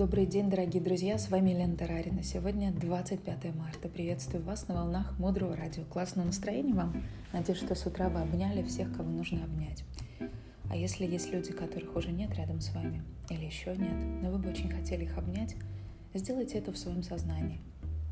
[0.00, 2.22] Добрый день, дорогие друзья, с вами Лена Тарарина.
[2.22, 3.86] Сегодня 25 марта.
[3.86, 5.84] Приветствую вас на волнах Мудрого радио.
[5.84, 7.04] Классного настроения вам.
[7.34, 9.84] Надеюсь, что с утра вы обняли всех, кого нужно обнять.
[10.70, 14.38] А если есть люди, которых уже нет рядом с вами, или еще нет, но вы
[14.38, 15.54] бы очень хотели их обнять,
[16.14, 17.60] сделайте это в своем сознании.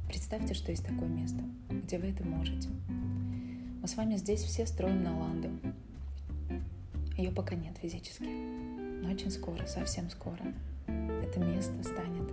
[0.08, 2.68] Представьте, что есть такое место, где вы это можете.
[3.80, 5.48] Мы с вами здесь все строим на Ланду.
[7.16, 8.28] Ее пока нет физически,
[9.02, 10.52] но очень скоро, совсем скоро
[11.28, 12.30] это место станет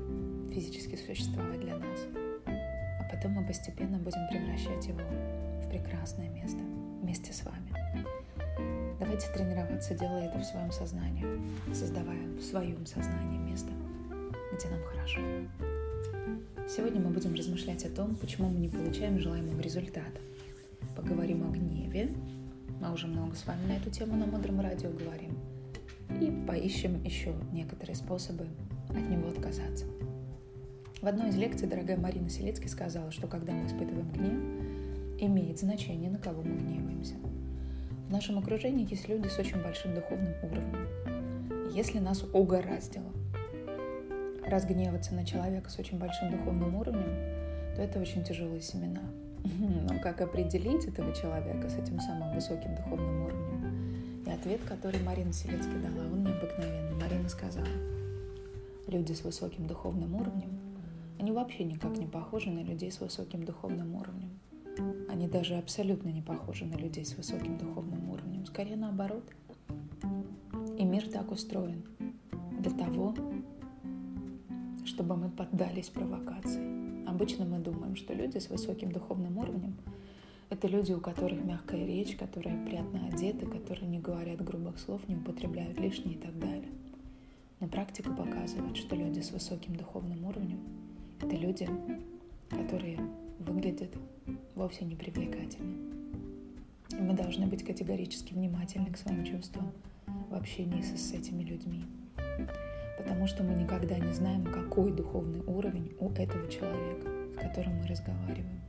[0.54, 2.00] физически существовать для нас.
[2.46, 5.02] А потом мы постепенно будем превращать его
[5.62, 6.60] в прекрасное место
[7.02, 7.74] вместе с вами.
[9.00, 11.26] Давайте тренироваться, делая это в своем сознании,
[11.74, 13.70] создавая в своем сознании место,
[14.54, 15.20] где нам хорошо.
[16.70, 20.22] Сегодня мы будем размышлять о том, почему мы не получаем желаемого результата.
[20.96, 22.12] Поговорим о гневе.
[22.80, 25.38] Мы уже много с вами на эту тему на Мудром радио говорим.
[26.22, 28.48] И поищем еще некоторые способы
[28.98, 29.86] от него отказаться.
[31.02, 36.10] В одной из лекций дорогая Марина Селецкий сказала, что когда мы испытываем гнев, имеет значение,
[36.10, 37.16] на кого мы гневаемся.
[38.08, 40.88] В нашем окружении есть люди с очень большим духовным уровнем.
[41.74, 43.12] Если нас угораздило
[44.46, 49.02] разгневаться на человека с очень большим духовным уровнем, то это очень тяжелые семена.
[49.90, 54.24] Но как определить этого человека с этим самым высоким духовным уровнем?
[54.26, 56.96] И ответ, который Марина Селецкий дала, он необыкновенный.
[56.96, 57.68] Марина сказала,
[58.88, 60.60] люди с высоким духовным уровнем,
[61.20, 64.30] они вообще никак не похожи на людей с высоким духовным уровнем.
[65.10, 68.46] Они даже абсолютно не похожи на людей с высоким духовным уровнем.
[68.46, 69.24] Скорее наоборот.
[70.78, 71.84] И мир так устроен
[72.60, 73.16] для того,
[74.86, 77.08] чтобы мы поддались провокации.
[77.08, 79.76] Обычно мы думаем, что люди с высоким духовным уровнем—
[80.50, 85.16] это люди, у которых мягкая речь, которые приятно одеты, которые не говорят грубых слов, не
[85.16, 86.70] употребляют лишнее и так далее.
[87.66, 90.60] Но практика показывает, что люди с высоким духовным уровнем—
[91.20, 91.68] это люди,
[92.48, 93.00] которые
[93.40, 93.90] выглядят
[94.54, 95.76] вовсе не привлекательны.
[96.92, 99.72] И мы должны быть категорически внимательны к своим чувствам
[100.30, 101.88] в общении с, с этими людьми.
[103.00, 107.88] Потому что мы никогда не знаем, какой духовный уровень у этого человека, с которым мы
[107.88, 108.62] разговариваем.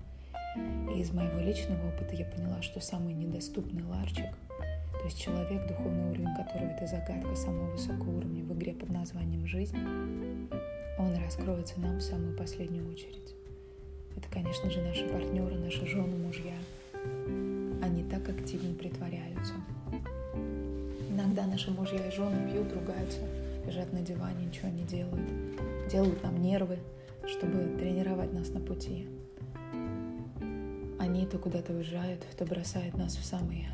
[0.97, 4.25] И из моего личного опыта я поняла, что самый недоступный ларчик
[5.07, 9.77] есть человек, духовный уровень которого это загадка самого высокого уровня в игре под названием «Жизнь»,
[10.99, 13.35] он раскроется нам в самую последнюю очередь.
[14.17, 16.55] Это, конечно же, наши партнеры, наши жены, мужья.
[17.83, 19.55] Они так активно притворяются.
[21.09, 23.21] Иногда наши мужья и жены пьют, ругаются,
[23.65, 25.31] лежат на диване, ничего не делают.
[25.89, 26.79] Делают нам нервы,
[27.29, 29.07] чтобы тренировать нас на пути.
[30.99, 33.69] Они то куда-то уезжают, то бросают нас в самый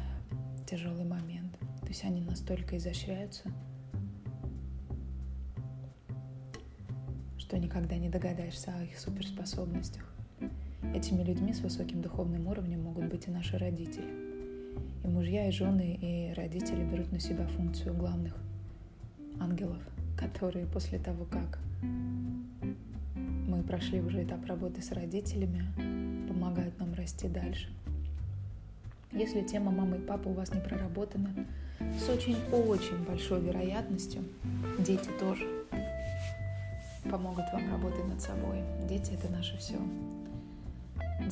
[0.73, 1.53] тяжелый момент.
[1.83, 3.43] То есть они настолько изощряются,
[7.37, 10.11] что никогда не догадаешься о их суперспособностях.
[10.95, 14.09] Этими людьми с высоким духовным уровнем могут быть и наши родители.
[15.05, 18.35] И мужья, и жены, и родители берут на себя функцию главных
[19.41, 19.83] ангелов,
[20.17, 25.67] которые после того, как мы прошли уже этап работы с родителями,
[26.29, 27.69] помогают нам расти дальше–
[29.13, 31.31] если тема мамы и папы у вас не проработана,
[31.99, 34.23] с очень-очень большой вероятностью
[34.79, 35.47] дети тоже
[37.11, 38.63] помогут вам работать над собой.
[38.89, 39.77] Дети— это наше все.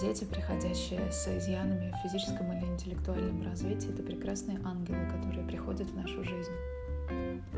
[0.01, 5.97] Дети, приходящие с изъянами в физическом или интеллектуальном развитии, это прекрасные ангелы, которые приходят в
[5.97, 6.53] нашу жизнь.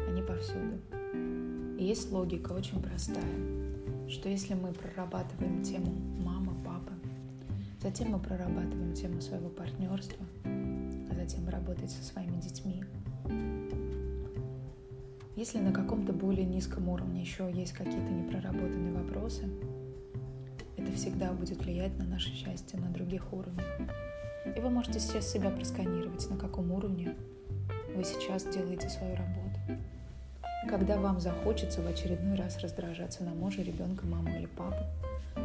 [0.08, 0.78] Они повсюду.
[1.78, 3.22] И есть логика очень простая,
[4.08, 5.92] что если мы прорабатываем тему
[6.24, 6.92] мама, папа,
[7.82, 12.84] Затем мы прорабатываем тему своего партнерства, а затем работать со своими детьми.
[15.34, 19.48] Если на каком-то более низком уровне еще есть какие-то непроработанные вопросы,
[20.76, 23.66] это всегда будет влиять на наше счастье на других уровнях.
[24.56, 27.16] И вы можете сейчас себя просканировать, на каком уровне
[27.96, 29.58] вы сейчас делаете свою работу.
[30.68, 34.84] Когда вам захочется в очередной раз раздражаться на мужа, ребенка, маму или папу,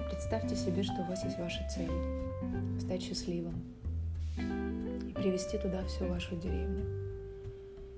[0.10, 1.92] представьте себе, что у вас есть ваша цель–
[2.80, 3.56] стать счастливым
[4.38, 6.86] и привести туда всю вашу деревню.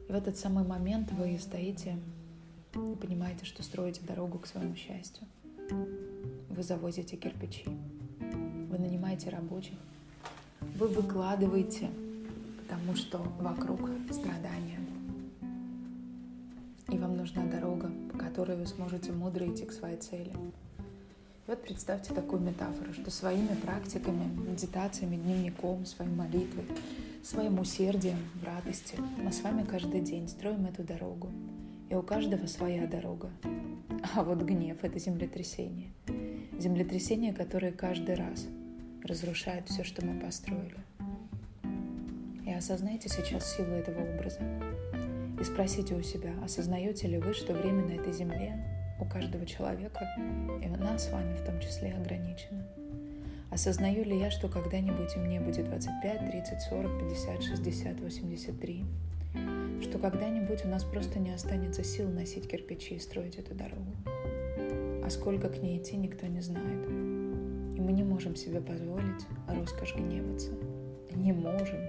[0.08, 1.98] И в этот самый момент вы стоите
[2.74, 5.28] и понимаете, что строите дорогу к своему счастью.
[6.50, 7.66] Вы завозите кирпичи,
[8.20, 9.78] вы нанимаете рабочих,
[10.62, 11.90] вы выкладываете,
[12.64, 14.80] потому что вокруг страдания.
[16.90, 20.32] И вам нужна дорога, по которой вы сможете мудро идти к своей цели.
[21.50, 26.64] Вот представьте такую метафору, что своими практиками, медитациями, дневником, своей молитвой,
[27.24, 31.32] своим усердием в радости мы с вами каждый день строим эту дорогу.
[31.90, 33.32] И у каждого своя дорога.
[34.14, 35.90] А вот гнев— это землетрясение.
[36.60, 38.46] Землетрясение, которое каждый раз
[39.04, 40.78] разрушает все, что мы построили.
[42.46, 44.40] И осознайте сейчас силу этого образа.
[45.42, 50.08] И спросите у себя, осознаете ли вы, что время на этой земле у каждого человека,
[50.62, 52.66] и у нас с вами в том числе, ограничено.
[53.52, 58.86] Осознаю ли я, что когда-нибудь мне будет 25, 30, 40, 50, 60, 83?
[59.82, 63.92] Что когда-нибудь у нас просто не останется сил носить кирпичи и строить эту дорогу?
[65.04, 66.88] А сколько к ней идти, никто не знает.
[66.88, 70.52] И мы не можем себе позволить роскошь гневаться.
[71.16, 71.80] Не можем.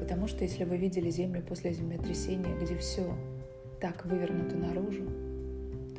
[0.00, 3.16] Потому что если вы видели Землю после землетрясения, где все
[3.80, 5.04] так вывернуто наружу,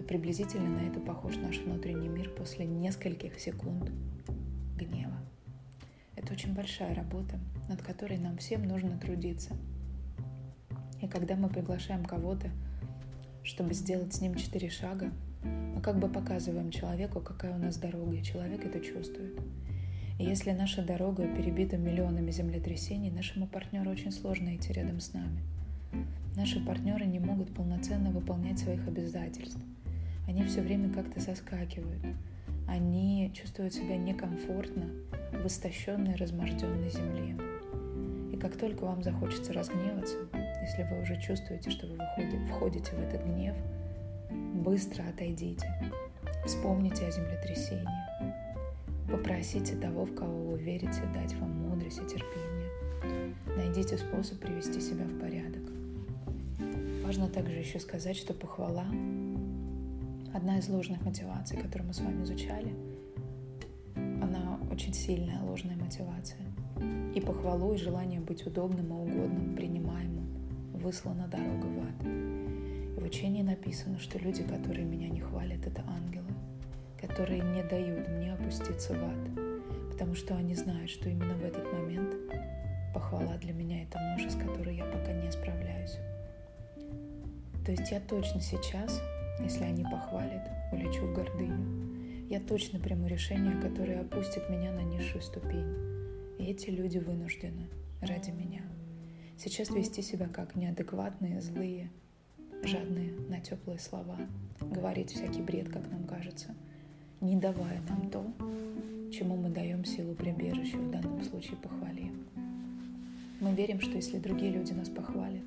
[0.08, 3.92] приблизительно на это похож наш внутренний мир после нескольких секунд
[4.78, 5.18] гнева.
[6.16, 9.56] Это очень большая работа, над которой нам всем нужно трудиться.
[11.02, 12.50] И когда мы приглашаем кого-то,
[13.44, 15.12] чтобы сделать с ним четыре шага,
[15.44, 19.40] мы как бы показываем человеку, какая у нас дорога, и человек это чувствует.
[20.18, 25.42] И если наша дорога перебита миллионами землетрясений, нашему партнеру очень сложно идти рядом с нами.
[26.36, 29.60] Наши партнеры не могут полноценно выполнять своих обязательств.
[30.28, 32.04] Они все время как-то соскакивают
[32.68, 34.90] они чувствуют себя некомфортно
[35.32, 37.38] в истощенной, разможденной земле.
[38.34, 40.18] И как только вам захочется разгневаться,
[40.62, 43.56] если вы уже чувствуете, что вы выходите, входите в этот гнев,
[44.56, 45.68] быстро отойдите.
[46.46, 47.86] Вспомните о землетрясении.
[49.10, 52.72] Попросите того, в кого вы верите, дать вам мудрость и терпение.
[53.56, 55.62] Найдите способ привести себя в порядок.
[57.04, 58.86] Важно также еще сказать, что похвала
[60.36, 62.74] одна из ложных мотиваций, которую мы с вами изучали,
[63.96, 66.42] она очень сильная ложная мотивация.
[67.16, 70.28] И похвалу, и желание быть удобным и угодным, принимаемым,
[70.74, 72.06] выслана дорога в ад.
[72.98, 76.34] И в учении написано, что люди, которые меня не хвалят, это ангелы,
[77.00, 81.72] которые не дают мне опуститься в ад, потому что они знают, что именно в этот
[81.72, 82.14] момент
[82.94, 85.98] похвала для меня это нож, с которой я пока не справляюсь.
[87.66, 89.02] То есть я точно сейчас
[89.40, 92.30] если они похвалят, улечу в гордыню.
[92.30, 95.68] Я точно приму решение, которое опустит меня на низшую ступень.
[96.40, 97.68] И эти люди вынуждены
[98.02, 98.62] ради меня.
[99.38, 101.92] Сейчас вести себя как неадекватные, злые,
[102.64, 104.18] жадные на теплые слова,
[104.60, 106.56] говорить всякий бред, как нам кажется,
[107.22, 108.26] не давая нам то,
[109.12, 112.12] чему мы даем силу прибежища, в данном случае похвале.
[113.42, 115.44] Мы верим, что если другие люди нас похвалят,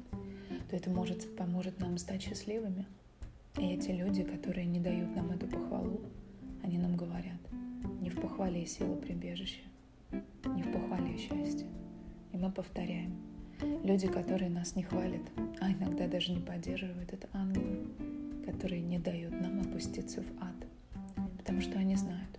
[0.70, 2.86] то это может поможет нам стать счастливыми–
[3.58, 6.00] и эти люди, которые не дают нам эту похвалу,
[6.62, 7.40] они нам говорят,
[8.00, 9.62] не в похвале сила прибежища,
[10.54, 11.66] не в похвале счастья.
[12.32, 13.16] И мы повторяем.
[13.82, 15.22] Люди, которые нас не хвалят,
[15.60, 17.88] а иногда даже не поддерживают, это ангелы,
[18.46, 20.66] которые не дают нам опуститься в ад.
[21.36, 22.38] Потому что они знают,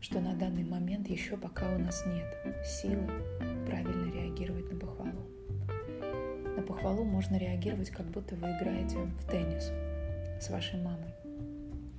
[0.00, 3.06] что на данный момент еще пока у нас нет силы
[3.66, 5.22] правильно реагировать на похвалу.
[6.56, 9.70] На похвалу можно реагировать, как будто вы играете в теннис–
[10.40, 11.12] с вашей мамой.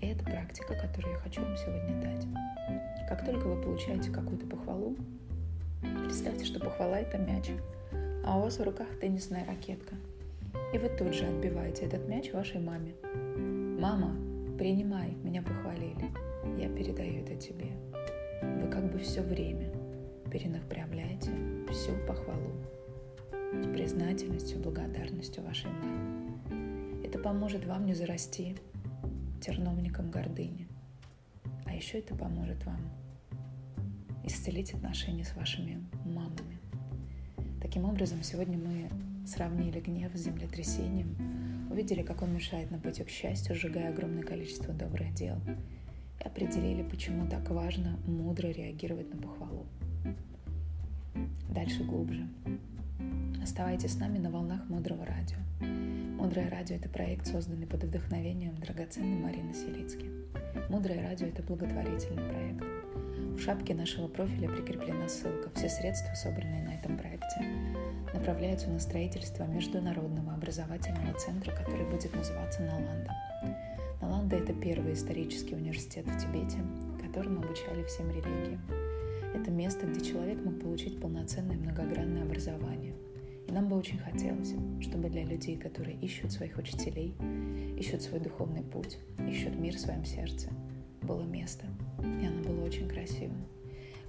[0.01, 2.25] И это практика, которую я хочу вам сегодня дать.
[3.07, 4.95] Как только вы получаете какую-то похвалу,
[6.06, 7.50] представьте, что похвала– это мяч,
[8.25, 9.95] а у вас в руках теннисная ракетка.
[10.74, 12.94] И вы тут же отбиваете этот мяч вашей маме.
[13.80, 14.16] «Мама,
[14.57, 16.11] принимай, меня похвалили.
[16.57, 17.68] Я передаю это тебе».
[18.42, 19.69] Вы как бы все время
[20.31, 21.31] перенаправляете
[21.71, 22.52] всю похвалу
[23.31, 26.19] с признательностью, благодарностью вашей маме.
[27.09, 28.56] Это поможет вам не зарасти
[29.42, 30.68] терновником гордыни.
[31.66, 32.80] А еще это поможет вам
[34.23, 36.59] исцелить отношения с вашими мамами.
[37.63, 38.92] Таким образом, сегодня мы
[39.25, 44.71] сравнили гнев с землетрясением, увидели, как он мешает на пути к счастью, сжигая огромное количество
[44.71, 45.37] добрых дел,
[46.19, 49.66] и определили, почему так важно мудро реагировать на похвалу.
[51.49, 52.28] Дальше глубже.
[53.42, 55.38] Оставайтесь с нами на волнах Мудрого Радио.
[56.18, 60.10] Мудрое радио– это проект, созданный под вдохновением драгоценной Марины Селицки.
[60.69, 62.64] Мудрое радио– это благотворительный проект.
[63.38, 65.50] В шапке нашего профиля прикреплена ссылка.
[65.56, 67.46] Все средства, собранные на этом проекте,
[68.14, 73.16] направляются на строительство международного образовательного центра, который будет называться Наланда.
[74.02, 76.58] Наланда– это первый исторический университет в Тибете,
[77.02, 78.62] которым обучали всем религиям.
[79.34, 82.94] Это место, где человек мог получить полноценное многогранное образование–
[83.49, 87.15] и нам бы очень хотелось, чтобы для людей, которые ищут своих учителей,
[87.79, 90.49] ищут свой духовный путь, ищут мир в своем сердце,
[91.01, 91.65] было место,
[92.21, 93.44] и оно было очень красивым,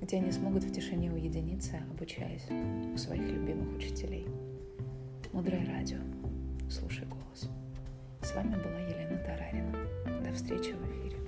[0.02, 2.46] где они смогут в тишине уединиться, обучаясь
[2.92, 4.26] у своих любимых учителей.
[5.32, 6.00] Мудрое радио.
[6.68, 7.48] Слушай голос.
[8.20, 9.74] с вами была Елена Тарарина.
[10.22, 11.19] До встречи в эфире.